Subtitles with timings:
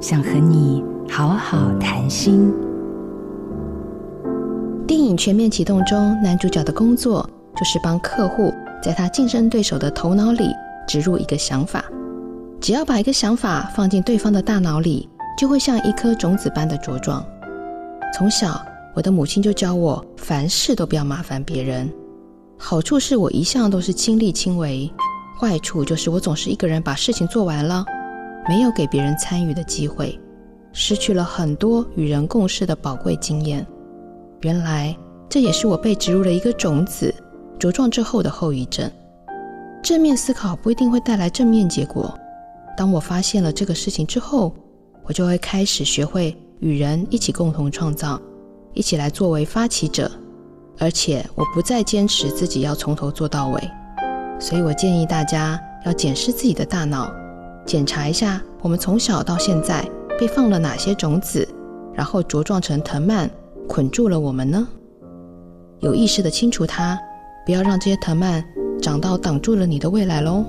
[0.00, 2.50] 想和你好好谈心。
[4.86, 8.50] 电影全面启动中，男主角的工作就是帮客户
[8.82, 10.54] 在他竞争对手的头脑里
[10.88, 11.84] 植入一个想法。
[12.62, 15.06] 只要把一个想法放进对方的大脑里，
[15.36, 17.22] 就会像一颗种子般的茁壮。
[18.16, 18.58] 从小，
[18.94, 21.86] 我的母亲就教我，凡事都不要麻烦别人。
[22.56, 24.90] 好处是我一向都是亲力亲为，
[25.38, 27.84] 坏处就是我总是一个人把事情做完了。
[28.48, 30.18] 没有给别人参与的机会，
[30.72, 33.66] 失去了很多与人共事的宝贵经验。
[34.40, 34.96] 原来
[35.28, 37.14] 这也是我被植入了一个种子，
[37.58, 38.90] 茁壮之后的后遗症。
[39.82, 42.18] 正面思考不一定会带来正面结果。
[42.76, 44.54] 当我发现了这个事情之后，
[45.04, 48.20] 我就会开始学会与人一起共同创造，
[48.74, 50.10] 一起来作为发起者。
[50.78, 53.70] 而且我不再坚持自己要从头做到尾。
[54.38, 57.12] 所以我建议大家要检视自己的大脑。
[57.70, 59.88] 检查一下，我们从小到现在
[60.18, 61.46] 被放了哪些种子，
[61.94, 63.30] 然后茁壮成藤蔓，
[63.68, 64.66] 捆住了我们呢？
[65.78, 66.98] 有意识的清除它，
[67.46, 68.44] 不要让这些藤蔓
[68.82, 70.44] 长到挡住了你的未来喽。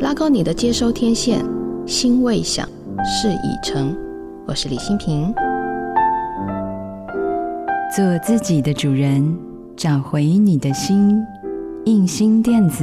[0.00, 1.44] 拉高你的接收天线，
[1.84, 2.66] 心未想，
[3.04, 3.94] 事已成。
[4.46, 5.34] 我是李欣平，
[7.94, 9.36] 做自己的主人，
[9.76, 11.22] 找回你的心。
[11.84, 12.82] 印心电子。